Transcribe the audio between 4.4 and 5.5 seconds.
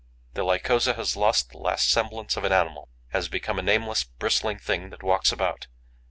thing that walks